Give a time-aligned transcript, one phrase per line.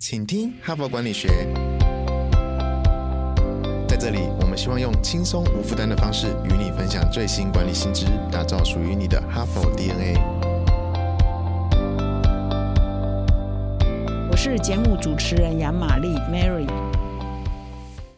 [0.00, 1.26] 请听哈佛管理学。
[3.88, 10.14] 在这里，我们希望用轻松无负担的方式与你分享最新管理新知，打造属于你的哈佛 DNA。
[14.30, 16.68] 我是节目主持人杨玛丽 Mary。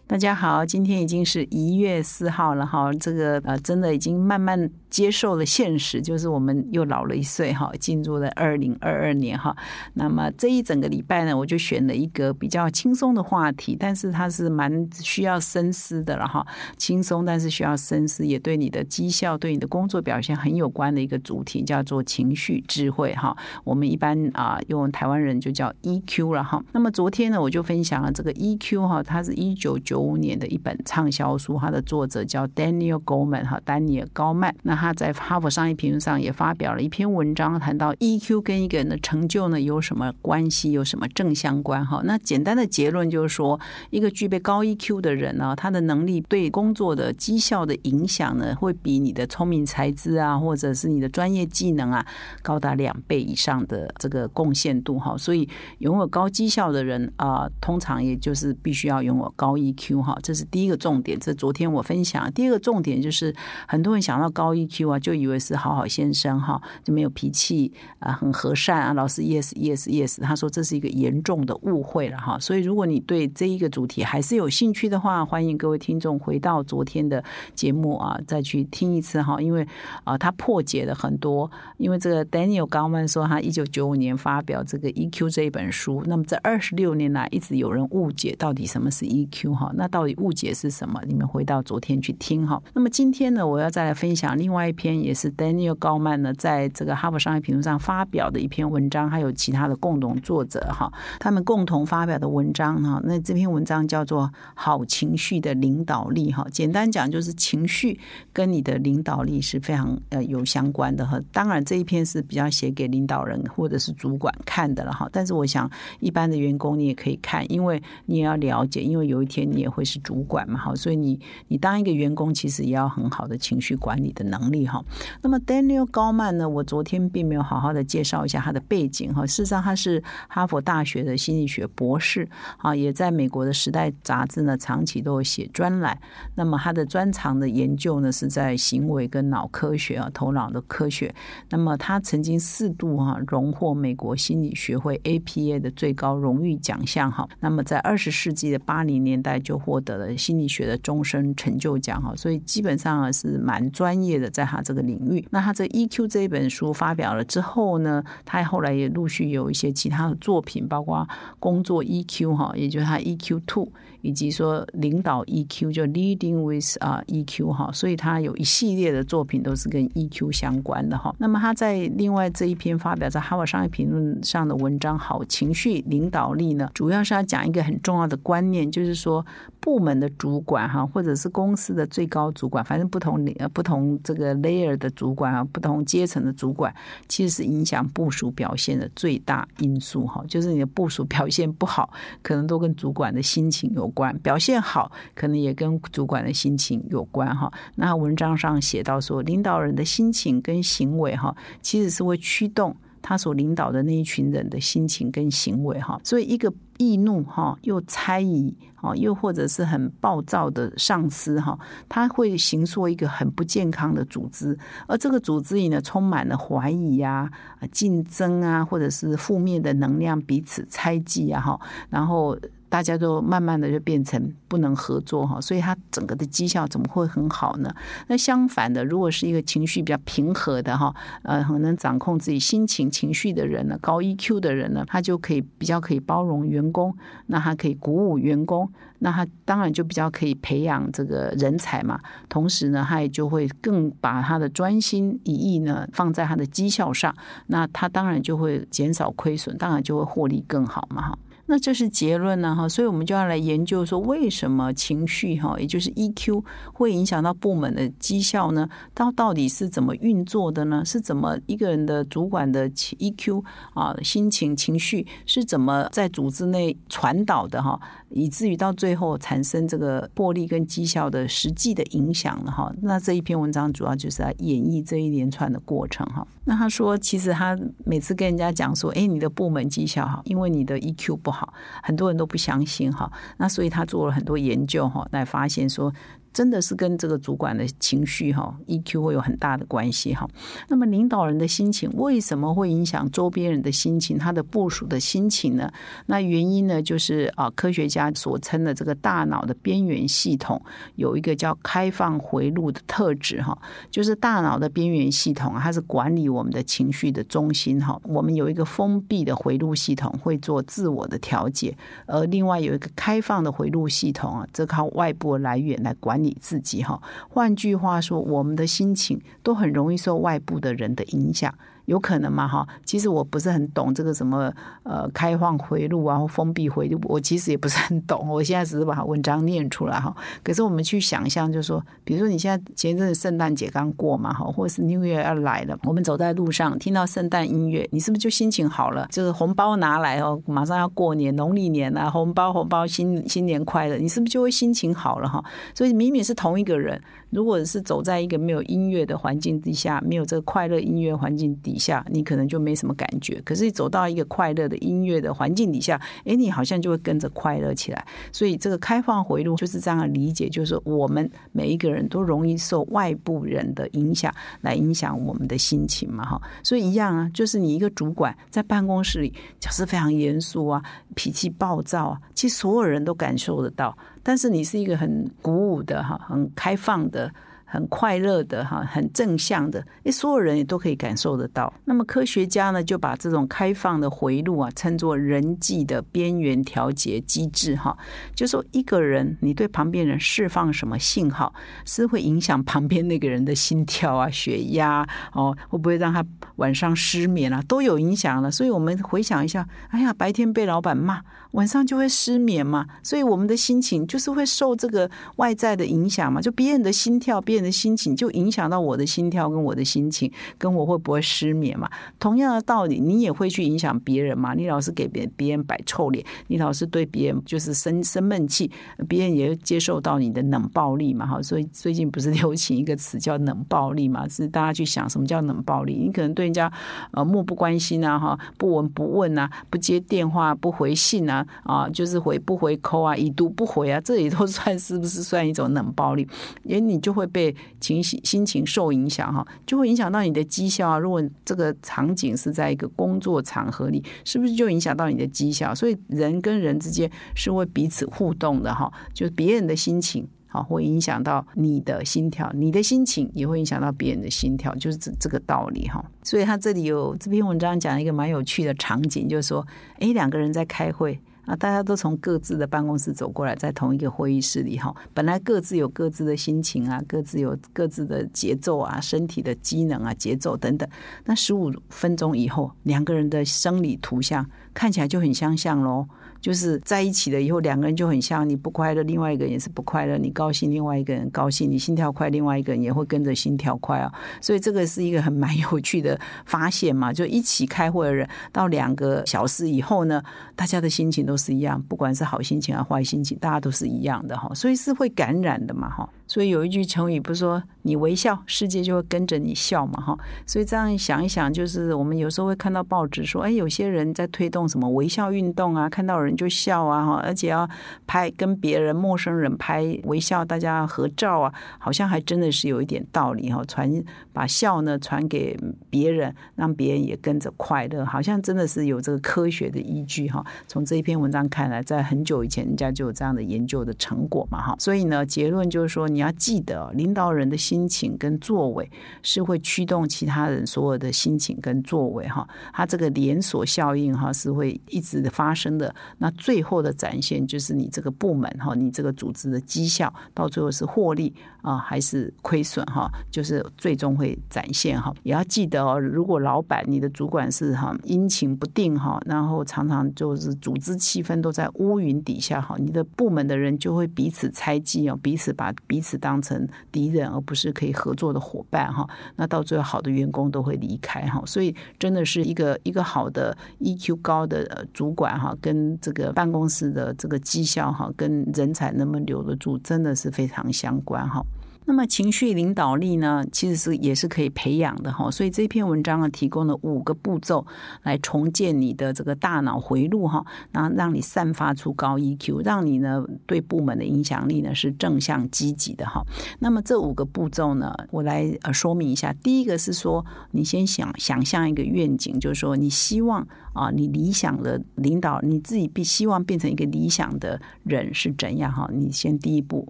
[0.07, 9.57] 大家好，今天已经是一月四号了哈，这个呃，真的已经慢慢接受了现实，就是我们又老了一岁哈，进入了二零二二年哈。
[9.95, 16.45] 那么这一整个礼拜呢，我就选了一个比较轻松的话题，但是它是蛮需要深思的了哈。
[16.77, 23.37] 轻松，但是需要深思，也对你的绩效、对你的工作表现很有关的一个主题，叫做情绪智慧哈。
[23.63, 26.61] 我们一般啊，用台湾人就叫 EQ 了哈。
[26.73, 30.01] 那么昨天呢，我就分享了这个 EQ 哈，它是一九九。
[30.01, 34.53] 五年的一本畅销书，它的作者叫 Daniel Goleman 哈，丹尼尔高曼。
[34.63, 42.01] 那他在哈佛商业评论上也发表了一篇文章，谈到 EQ 跟一个人的成就呢有什么关系，有什么正相关哈。
[42.05, 52.07] 那简单的结论就是说，一个具备高 EQ 的人呢，他的能力对工作的绩效的影响呢，会比你的聪明才智啊，或者是你的专业技能啊，
[52.43, 55.15] 高达两倍以上的这个贡献度哈。
[55.19, 55.47] 所以
[55.79, 60.01] 拥有高绩效的人啊，通常也就是必须要拥有高 EQ。
[60.01, 61.19] 哈，这是第一个重点。
[61.19, 62.33] 这昨天我分享。
[62.33, 63.35] 第二个重点就是，
[63.67, 70.21] 很多人想到高 EQ Q 啊，就以为是好好先生哈，就没有脾气啊，很和善啊，老师 yes yes yes。
[70.23, 72.39] 他说这是一个严重的误会了哈。
[72.39, 77.23] 所以如果你对这一个主题还是有兴趣的话，欢迎各位听众回到昨天的
[77.55, 79.41] 节目啊，再去听一次哈。
[79.41, 79.67] 因为
[80.05, 81.51] 啊，他破解了很多。
[81.77, 89.73] 因为这个 Daniel 高曼说，他一九九五年发表这个 EQ 这一本书，那么这二十六年来一直有人误解到底什么是 EQ 哈。
[89.75, 91.01] 那到底误解是什么？
[91.07, 92.63] 你们回到昨天去听哈。
[92.75, 103.01] 那么今天呢，我要再来分享另外一篇，也是 Daniel 高曼呢在这个哈佛商业评论上发表的一篇文章，还有其他的共同作者哈，他们共同发表的文章哈。
[103.03, 106.47] 那这篇文章叫做《好情绪的领导力》哈。
[106.53, 107.99] 简单讲就是情绪
[108.35, 111.19] 跟你的领导力是非常呃有相关的哈。
[111.33, 115.09] 当然这一篇是比较写给领导人或者是主管看的了哈。
[115.11, 119.71] 但是我想一般的员工你也可以看，因为你也要了解，因为有一天你也。
[119.71, 120.59] 会是主管嘛？
[120.59, 121.17] 好，所以你
[121.47, 124.83] 你当一个员工，其实也要很好的情绪管理的能力力哈。
[125.23, 126.49] 那么 Daniel 高曼呢？
[126.49, 129.27] 我昨天并没有好好的介绍一下他的背景哈。
[129.27, 132.29] 事实上，他是哈佛大学的心理学博士
[132.59, 135.99] 啊，也在美国的时代杂志呢长期都有写专栏。
[136.35, 141.15] 那么他的专长的研究呢是在行为跟脑科学啊，头脑的科学。
[141.49, 147.29] 那么他曾经四度哈荣获美国心理学会 APA 的最高荣誉奖项哈。
[147.41, 155.27] 那么在二十世纪的八零年代就获得了心理学的终身成就奖哈，所以基本上是蛮专业的，在他这个领域。
[155.31, 161.07] 那他这 EQ 这一本书发表了之后呢，他后来也陆续有一些其他的作品，包括
[161.39, 163.69] 工作 EQ 哈，也就是他 EQ Two。
[164.03, 171.15] 以及说领导 EQ 就 Leading with 啊 EQ 哈，所以他有一系列的作品都是跟 EQ 相关的哈。
[171.19, 179.23] 那么他在另外这一篇发表在《哈佛商业评论》上的文章《好情绪领导力》呢，主要是要讲一个很重要的观念，就是说
[179.61, 186.75] 部门的主管哈，或者是公司的最高主管，反正不同呃不同这个个 layer 的主管啊，不同阶层的主管，
[187.09, 190.25] 其实是影响部署表现的最大因素哈。
[190.27, 191.93] 就是你的部署表现不好，
[192.23, 193.91] 可能都跟主管的心情有。
[193.91, 197.53] 关表现好，可能也跟主管的心情有关哈。
[197.75, 206.01] 那文章上写到说，领导人的心情跟行为哈，其实是会驱动他所领导的那一群人的心情跟行为哈。
[206.05, 211.59] 所以，一个易怒哈，又猜疑哈，又或者是很暴躁的上司哈，
[211.91, 214.59] 他会形塑一个很不健康的组织，
[214.89, 217.31] 而这个组织里呢，充满了怀疑呀、
[217.71, 221.61] 竞争啊，或者是负面的能量，彼此猜忌啊哈，
[221.91, 222.35] 然后。
[222.71, 227.71] 大家都慢慢的就变成不能合作哈，所以他整个的绩效怎么会很好呢？
[228.07, 230.95] 那相反的，如果是一个情绪比较平和的哈，
[231.25, 241.99] 呃，很能掌控自己心情情绪的人呢，高 EQ 的人呢，他就可以比较可以包容员工，那他可以鼓舞员工，那他当然就比较可以培养这个人才嘛。
[242.29, 247.13] 同时呢，他也就会更把他的专心一意呢放在他的绩效上，
[247.49, 251.19] 那他当然就会减少亏损，当然就会获利更好嘛哈。
[251.51, 258.69] 那这是结论呢，哈，所以我们就要来研究说，为什么情绪哈，也就是 EQ 会影响到部门的绩效呢？
[258.95, 260.85] 到到底是怎么运作的呢？
[260.85, 263.43] 是怎么一个人的主管的 EQ
[263.75, 267.81] 啊，心情情绪是怎么在组织内传导的哈，
[268.11, 272.71] 以至于到最后产生这个获利跟绩效的实际的影响了哈？
[272.83, 276.27] 那这一篇文章主要就是来演绎这一连串的过程哈。
[276.45, 281.31] 那他说，其实他每次跟人家讲说，哎，你的部门绩效好，因为你的 EQ 不。
[281.31, 283.11] 好，很多人都不相信哈。
[283.39, 285.91] 那所以他做了很多研究哈，来发现说。
[286.33, 290.29] 真的是跟这个主管的情绪哈，EQ 会有很大的关系哈。
[290.69, 294.17] 那么领导人的心情为什么会影响周边人的心情？
[294.17, 295.69] 他的部署的心情呢？
[296.07, 300.61] 那原因呢，就是啊，科学家所称的这个大脑的边缘系统
[300.95, 303.59] 有一个叫开放回路的特质哈，
[303.91, 308.01] 就是大脑的边缘系统它是管理我们的情绪的中心哈。
[308.05, 311.77] 我们有一个封闭的回路系统会做自我的调节，
[312.07, 316.20] 而另外有一个开放的回路系统啊，则靠外部来源来管。
[316.23, 321.53] 你自己哈，换句话说，我们的心情都很容易受外部的人的影响。
[321.91, 322.47] 有可能嘛？
[322.47, 324.53] 哈，其实我不是很懂这个什么
[324.85, 328.29] 呃开放回路啊，或封闭回路，我其实也不是很懂。
[328.29, 330.15] 我现在只是把文章念出来哈。
[330.45, 339.09] 可是我们去想象，就是说，比如说你现在前一阵圣诞节刚过嘛，哈，或者是 New Year 要来了，我们走在路上听到圣诞音乐，你是不是就心情好了？
[339.11, 345.45] 就是红包拿来哦，马上要过年，农历年啊，红包红包，新新年快乐，你是不是就会心情好了哈？
[345.75, 351.80] 所以明明是同一个人，如果是走在一个没有音乐的环境底下，没有这个快乐音乐环境底。
[351.81, 358.07] 下你可能就没什么感觉，可是走到一个快乐的音乐的环境底下，哎，你好像就会跟着快乐起来。
[358.31, 366.41] 所以这个开放回路就是这样的理解，就是我们每一个人都容易受外部人的影响来影响我们的心情嘛，哈。
[366.63, 370.83] 所以一样啊，就是你一个主管在办公室里就是非常严肃啊，
[371.15, 373.97] 脾气暴躁啊，其实所有人都感受得到。
[374.23, 377.33] 但是你是一个很鼓舞的哈，很开放的。
[377.73, 381.73] 很快乐的哈，很正向的，诶，所有人也都可以感受得到。
[381.85, 387.97] 那么科学家呢，就把这种开放的回路啊，称作人际的边缘调节机制哈。
[388.35, 396.27] 就说一个人，你对旁边人释放什么信号，是会影响旁边那个人的心跳啊、 血压哦，会不会让他
[396.57, 398.51] 晚上失眠啊，都有影响了。
[398.51, 401.21] 所以我们回想一下，哎呀，白天被老板骂，
[401.53, 402.89] 晚上就会失眠嘛。
[403.05, 407.60] 所以我们的心情就是会受这个外在的影响嘛，就别人的心跳变。
[407.63, 411.89] 的心情就影响到我的心跳跟我的心情，跟我会不会失眠嘛？
[412.19, 414.55] 同样的道理，你也会去影响别人嘛？
[414.55, 418.71] 你老是给别别人摆臭脸，你老是对别人就是生生闷气，
[419.09, 421.27] 别人也接受到你的冷暴力嘛？
[421.27, 424.29] 哈，所以最近不是 流行一个词叫冷暴力嘛？
[424.29, 425.95] 是大家去想什么叫冷暴力？
[425.95, 426.73] 你可能对人家
[427.13, 436.27] 呃漠不关心啊，哈，不闻不问啊，不接电话，不回信啊，啊，就是回不回扣啊，已读不回啊，这里都 算是不是算一种冷暴力？
[436.65, 437.50] 因为你就会被。
[437.81, 440.99] 情绪心情受影响哈，就会影响到你的绩效啊。
[440.99, 445.75] 如果这个场景是在一个工作场合里，是不是就影响到你的绩效？
[445.75, 456.05] 所以人跟人之间是会彼此互动的哈，就是别人的心情好会影响到你的心跳，你的心情也会影响到别人的心跳，就是这这个道理哈。
[456.23, 459.67] 所以他这里有这篇文章讲一个蛮有趣的场景，就是说，
[459.99, 461.21] 哎，两个人在开会。
[461.47, 464.95] 啊，大家都从各自的办公室走过来，在同一个会议室里哈。
[465.15, 470.89] 本来各自有各自的心情啊，各自有各自的节奏啊，身体的机能啊，节奏等等。
[471.25, 476.07] 那十五分钟以后，两个人的生理图像看起来就很相像喽。
[476.41, 478.49] 就是在一起了以后，两个人就很像。
[478.49, 484.11] 你不快乐，另外一个人也是不快乐；你高兴，另外一个人高兴；你心跳快，另外一个人也会跟着心跳快哦。
[484.41, 487.13] 所以这个是一个很蛮有趣的发现嘛。
[487.13, 490.23] 就一起开会的人，到两个小时以后呢，
[490.57, 494.51] 大家的心情都是一样，不管是好心情还是、坏心情，大家都是一样的哈。
[494.55, 496.09] 所以是会感染的嘛哈。
[496.31, 500.19] 所以有一句成语不是说你微笑，世界就会跟着你笑嘛哈。
[500.47, 506.31] 所以这样想一想，就是我们有时候会看到报纸说，哎，有些人在推动什么微笑运动啊，看到人。
[506.41, 507.69] 就笑啊哈，而且要
[508.07, 513.63] 拍跟别人陌生人拍微笑，大家合照啊，好像还真的是有一点道理哈。
[513.67, 515.55] 传把笑呢传给
[515.91, 520.43] 别人，让别人也跟着快乐，好像真的是有这个科学的依据哈。
[520.67, 524.75] 从这一篇文章看来，在很久以前人家就有这样的研究的成果嘛哈。
[524.79, 528.87] 所以呢，结论就是说，你你要记得，领导人的心情跟作为
[529.23, 532.47] 是会驱动其他人所有的心情跟作为哈。
[532.75, 535.95] 他这个连锁效应哈是会一直发生的。
[536.19, 545.11] 那最后的展现就是你这个部门哈，你这个组织的绩效到最后是获利啊还是亏损哈，就是最终会展现哈。
[545.23, 559.09] 也要记得哦，如果老板你的主管是哈阴晴不定哈，然后常常就是组织气氛都在乌云底下哈，你的部门的人就会彼此猜忌哦，彼此把彼此是当成敌人，而不是可以合作的伙伴哈。
[559.37, 571.41] 那到最后好的员工都会离开哈，所以真的是一个一个好的 EQ 高的主管哈，跟这个办公室的这个绩效哈，跟人才能不能留得住，真的是非常相关哈。
[571.87, 575.31] 那么情绪领导力呢，其实是也是可以培养的哈。
[575.31, 577.67] 所以这篇文章呢，提供了五个步骤
[578.03, 586.23] 来重建你的这个大脑回路哈，然后让你散发出高 EQ，让你呢对部门的影响力呢是正向积极的哈。
[586.61, 589.33] 那么这五个步骤呢，我来呃说明一下。
[589.43, 598.89] 第一个是说，你先想想象一个愿景，就是说你希望啊，你理想的领导，你自己必希望变成一个理想的人是怎样哈？
[598.93, 599.89] 你先第一步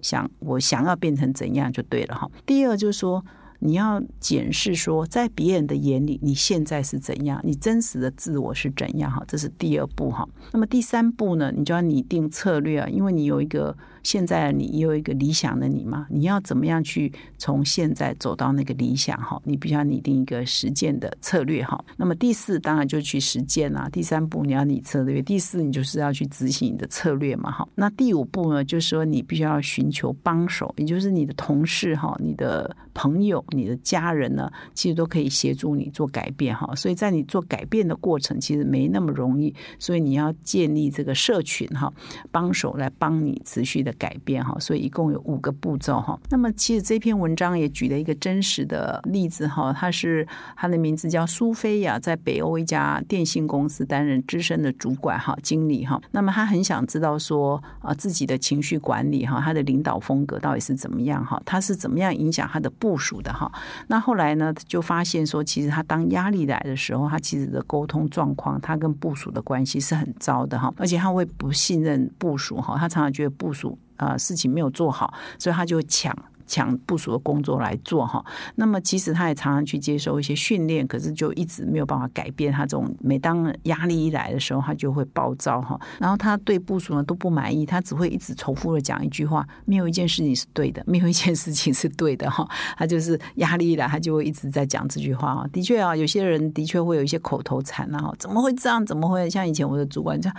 [0.01, 2.29] 想，我想要变成怎样就对了哈。
[2.45, 3.23] 第二就是说。
[3.63, 7.39] 你要检视说，在别人的眼里，你现在是怎样？
[7.43, 9.11] 你真实的自我是怎样？
[9.11, 10.27] 哈，这是第二步哈。
[10.51, 11.53] 那么第三步呢？
[11.55, 19.17] 你就要拟定策略啊，因为你有一个现在你有一个理想的你嘛，你要怎么样去从现在走到那个理想？
[19.21, 21.83] 哈，你必须要拟定一个实践的策略哈。
[21.97, 23.89] 那么第四当然就去实践啊。
[23.89, 27.51] 第三步你要拟策略，第四你就是要去执行你的策略嘛。
[27.51, 33.43] 哈，那第五步呢，就是说你必须要寻求帮手，也就是你的同事哈，你的朋友。
[33.49, 36.73] 你的家人呢，其实都可以协助你做改变哈。
[36.75, 39.53] 所以在你做改变的过程，其实没那么容易。
[39.77, 41.91] 所以你要建立这个社群哈，
[42.31, 44.55] 帮手来帮你持续的改变哈。
[44.59, 46.19] 所以一共有五个步骤哈。
[46.29, 56.01] 那么其实这篇文章也举了一个真实的例子哈，他是他的名字叫苏菲亚，在北欧一家电信公司担任资深的主管哈经理哈。
[56.11, 61.41] 那么他很想知道说啊自己的情绪管理哈，他的领导风格到底是怎么样哈？
[61.45, 63.31] 他是怎么样影响他的部署的？
[63.33, 63.51] 哈，
[63.87, 76.13] 那后来呢，就发现说，其实他当压力来的时候，他其实的沟通状况，他跟部署的关系是很糟的哈，而且他会不信任部署哈，他常常觉得部署啊事情没有做好，所以他就抢。
[76.51, 78.21] 抢部署的工作来做哈，
[78.55, 82.93] 那么其实他也常常去接受一些训练，可是就一直没有办法改变他这种。
[82.99, 85.79] 每当压力一来的时候，他就会暴躁哈。
[85.97, 92.45] 然后他对部署呢都不满意，他只会一直重复的讲一句话：没有一件事情是对的，没有一件事情是对的哈。
[92.77, 95.47] 他就是压力一来，他就会一直在讲这句话啊。
[95.53, 98.85] 的确啊，有些人的确会有一些口头禅啊，怎么会这样？
[98.85, 100.35] 怎么会像以前我的主管这样？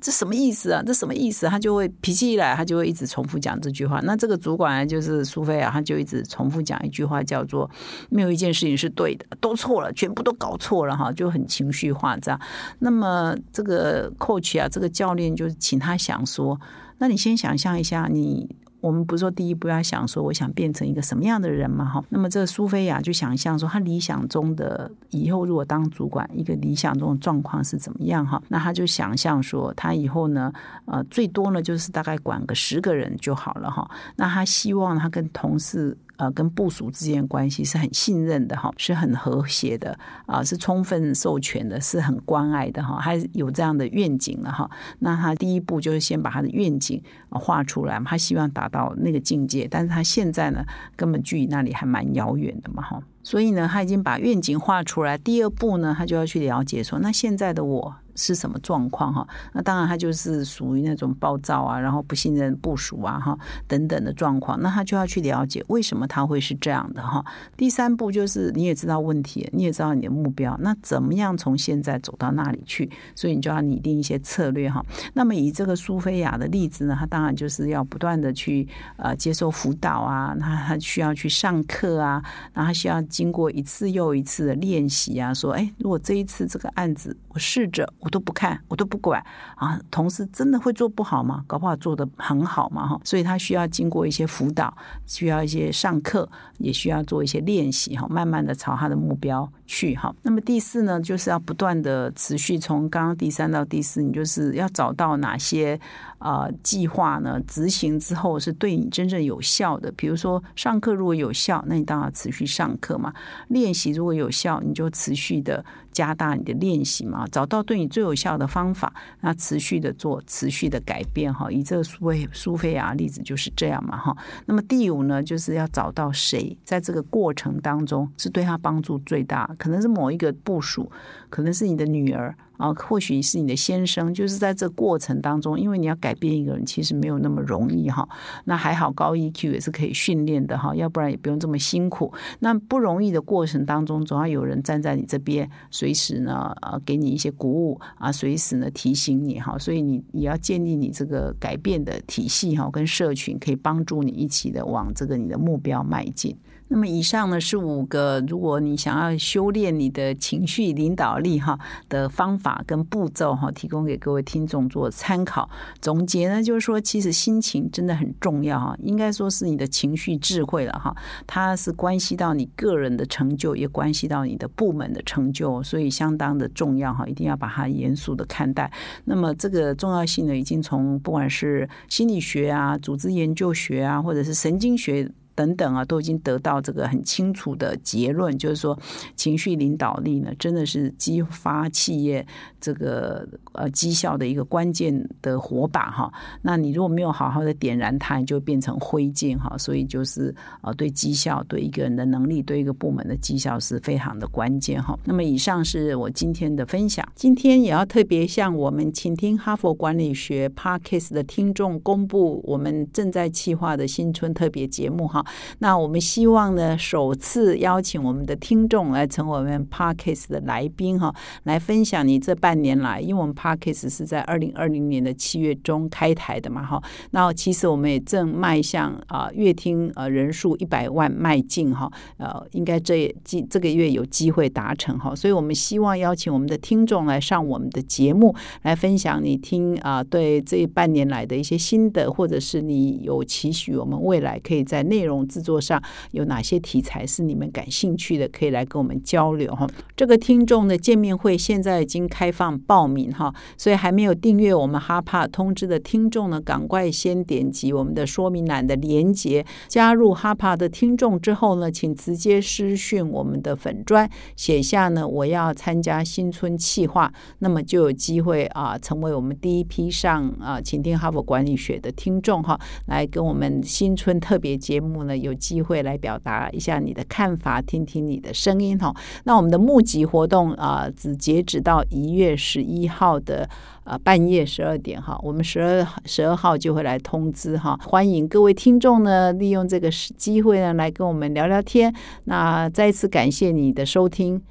[0.00, 0.82] 这什么意思啊？
[0.86, 1.46] 这什么意思？
[1.46, 4.00] 他就会脾气一来，他就会一直重复讲这句话。
[4.04, 7.68] 那这个主管就是苏对啊，他就一直重复讲一句话，叫做
[8.08, 12.40] “没有一件事情是对的，都错了，全部都搞错了”哈，就很情绪化这样。
[12.78, 16.60] 那么这个 coach 啊，这个教练就请他想说
[16.98, 22.04] ：“那你先想象一下你。”我们不是说第一步要想说我想变成一个什么样的人嘛哈？
[22.08, 28.42] 那么这苏菲亚就想象说，她理想中的以后如果当主管，一个理想中的状况是怎么样哈？
[28.48, 30.52] 那她就想象说，她以后呢，
[30.86, 33.90] 呃，最多呢就是大概管个十个人就好了哈。
[34.16, 35.96] 那她希望她跟同事。
[36.20, 44.70] 呃，跟部署之间关系是很信任的哈，是很和谐的啊，是充分授权的，是很关爱的哈，还有这样的愿景了哈。
[44.98, 50.62] 那他第一步就是先把他的愿景画出来，他希望达到那个境界，但是他现在呢，
[50.94, 53.02] 根本距离那里还蛮遥远的嘛哈。
[53.22, 57.96] 所以呢，他已经把愿景画出来，第二步呢，他就要去了解说，那现在的我。
[58.16, 59.26] 是什么状况哈？
[59.52, 64.60] 那当然，他就是属于那种暴躁啊，然后不信任部署啊，哈等等的状况。
[64.60, 67.24] 那他就要去了解为什么他会是这样的哈。
[67.56, 72.90] 第三步就是你也知道问题，你也知道你的目标，那怎么样从现在走到那里去？
[73.14, 74.84] 所以你就要拟定一些策略哈。
[75.14, 87.90] 那么以这个苏菲亚的例子呢，他当然就是要不断的去呃接受辅导啊，那他需要去上课啊，然后需要经过一次又一次的练习啊，说哎，如果这一次这个案子我试着。
[88.00, 89.24] 我都不看，我都不管
[89.56, 89.78] 啊！
[89.90, 91.44] 同事真的会做不好吗？
[91.46, 93.00] 搞不好做的很好嘛，哈！
[93.04, 94.74] 所以他需要经过一些辅导，
[95.06, 96.28] 需要一些上课，
[96.58, 100.12] 也需要做一些练习，哈，慢慢的朝他的目标去，哈。
[100.22, 105.80] 那么第四呢，就是要不断的持续，从刚刚第三到第四，你就是要找到哪些。
[106.20, 109.90] 啊，计划呢执行之后是对你真正有效的。
[109.92, 113.10] 比如说上课如果有效，那你当然持续上课嘛。
[113.48, 117.26] 练习如果有效，你就持续的加大你的练习嘛。
[117.32, 121.50] 找到对你最有效的方法，那持续的做，持续的改变哈。
[121.50, 124.14] 以这个苏菲苏菲亚例子就是这样嘛哈。
[124.44, 130.90] 那么第五呢，就是要找到谁在这个过程当中是对他帮助最大，可能是某一个部署，
[131.28, 132.34] 可能是你的女儿。
[132.60, 138.06] 啊，或许是你的先生，就是在这过程当中，因为你要改变一个人，其实没有那么容易哈。
[138.44, 142.12] 那还好，高 EQ 也是可以训练的哈，要不然也不用这么辛苦。
[142.40, 149.56] 那不容易的过程当中，总要有人站在你这边，随时呢，呃，给你一些鼓舞啊，随时呢提醒你哈。
[149.58, 156.36] 所以你也要建立你这个改变的体系哈，跟社群可以帮助你一起的往这个你的目标迈进。
[156.70, 161.58] 那么以上呢是五个，如果你想要修炼你的情绪领导力哈
[161.88, 162.64] 的方法。
[162.70, 165.50] 跟步骤哈，提供给各位听众做参考。
[165.80, 170.94] 总结呢，就是说，其实心情真的很重要哈，应该说是你的情绪智慧了哈，
[171.26, 178.70] 它是关系到你个人的成就，也关系到你的部门的成就，所以相当的重要哈，一定要把它严肃的看待。
[179.04, 185.10] 那么这个重要性呢，已经从不管是心理学啊、组织研究学啊，或者是神经学。
[185.34, 188.78] 等等啊，都已经得到这个很清楚的结论，就是说，
[189.16, 192.26] 情绪领导力呢，真的是激发企业
[192.60, 196.12] 这个呃绩效的一个关键的火把哈。
[196.42, 199.56] 那你如果没有好好的点燃它，你就变成灰烬哈。
[199.56, 204.98] 所以就是啊，对绩效、对一个人的能力、对一个部门的绩效是非常的关键哈。
[205.04, 215.19] 那么以上是我今天的分享，今天也要特别向我们请听哈佛管理学 Parkes 的听众公布我们正在企划的新春特别节目哈。
[215.58, 245.09] 那我们希望呢，首次邀请我们的听众来成为我们 Parkes 的来宾哈，来分享你这半年来，因为我们 Parkes 是在二零二零年的七月中开台的嘛哈，那其实我们也正迈向啊月听呃人数一百万迈进哈，呃，应该这这这个月有机会达成哈，所以我们希望邀请我们的听众来上我们的节目，来分享你听啊对这半年来的一些心得，或者是你有期许我们未来可以在内容。
[245.28, 248.28] 制作上有哪些题材是你们感兴趣的？
[248.30, 249.66] 可以来跟我们交流哈。
[249.96, 274.99] 这个听众的见面会现在已经开放报名哈，所以还没有订阅我们哈帕通知的听众呢，赶快先点击我们的说明栏的连接，加入哈帕的听众之后呢，请直接私讯我们的粉砖，写下呢我要参加新春企划，那么就有机会啊成为我们第一批上啊请听哈佛管理学的听众哈，来跟我们新春特别节目。
[275.16, 278.94] 有机会来表达一下你的看法，听听你的声音哈。
[279.24, 283.48] 那我们的募集活动啊，只截止到一月十一号的
[283.84, 285.18] 呃半夜十二点哈。
[285.22, 287.78] 我们十二十二号就会来通知哈。
[287.84, 291.94] 欢迎各位听众呢，利用这个机会呢，来跟我们聊聊天。
[292.24, 294.42] 那再次感谢你的收听。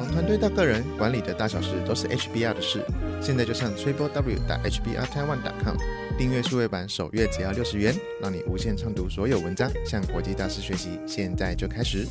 [0.00, 2.82] 从团队到个人，管理的大小事都是 HBR 的事。
[3.20, 5.76] 现在就上 triple w 打 HBR Taiwan com
[6.16, 10.98] 订阅数位版，首月只要六十元，让你无限畅读所有文章，向国际大师学习。
[11.06, 12.06] 现在就开始。